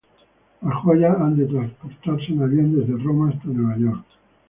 Las 0.63 0.73
joyas 0.77 1.15
han 1.19 1.37
de 1.37 1.45
transportarse 1.45 2.31
en 2.31 2.41
avión 2.41 2.75
desde 2.75 3.03
Roma 3.03 3.29
hasta 3.29 3.47
Nueva 3.49 3.77
York. 3.77 4.05